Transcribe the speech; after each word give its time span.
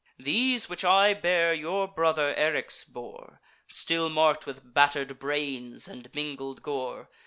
These 0.17 0.67
which 0.67 0.83
I 0.83 1.13
bear 1.13 1.53
your 1.53 1.87
brother 1.87 2.33
Eryx 2.35 2.83
bore, 2.91 3.39
Still 3.67 4.09
mark'd 4.09 4.47
with 4.47 4.73
batter'd 4.73 5.19
brains 5.19 5.87
and 5.87 6.09
mingled 6.15 6.63
gore. 6.63 7.11